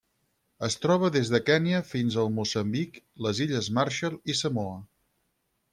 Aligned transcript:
Es 0.67 0.77
troba 0.85 1.11
des 1.15 1.29
de 1.33 1.41
Kenya 1.49 1.81
fins 1.91 2.17
a 2.17 2.25
Moçambic, 2.39 2.99
les 3.27 3.45
Illes 3.47 3.73
Marshall 3.79 4.19
i 4.35 4.39
Samoa. 4.45 4.79